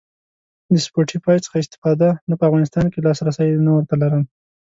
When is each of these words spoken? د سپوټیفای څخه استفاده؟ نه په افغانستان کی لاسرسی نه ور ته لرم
د 0.71 0.73
سپوټیفای 0.85 1.37
څخه 1.45 1.57
استفاده؟ 1.63 2.09
نه 2.29 2.35
په 2.39 2.43
افغانستان 2.49 2.85
کی 2.93 2.99
لاسرسی 3.05 3.49
نه 3.65 3.71
ور 3.73 3.83
ته 3.89 3.95
لرم 4.01 4.23